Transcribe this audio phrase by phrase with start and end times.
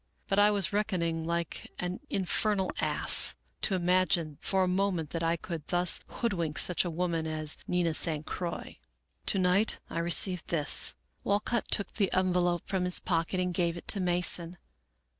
[0.27, 5.21] But I was reckoning like an in fernal ass, to imagine for a moment that
[5.21, 8.79] I could thus hood wink such a woman as Nina San Croix."
[9.27, 13.87] To night I received this." Walcott took the envelope from his pocket and gave it
[13.89, 14.57] to Mason.